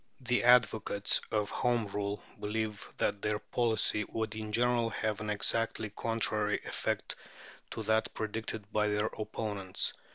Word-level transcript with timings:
The 0.21 0.43
advocates 0.45 1.21
of 1.29 1.51
Home 1.51 1.85
Rule 1.85 2.23
believe 2.39 2.89
that 2.97 3.21
their 3.21 3.37
policy 3.37 4.03
would 4.05 4.33
in 4.35 4.51
general 4.51 4.89
have 4.89 5.21
an 5.21 5.29
exactly 5.29 5.91
contrary 5.91 6.59
effect 6.65 7.15
to 7.69 7.83
that 7.83 8.11
predicted 8.15 8.71
by 8.71 8.87
their 8.87 9.05
opponents. 9.19 9.93